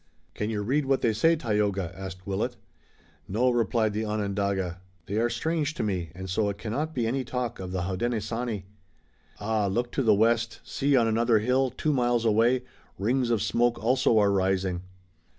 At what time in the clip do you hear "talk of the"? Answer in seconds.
7.23-7.83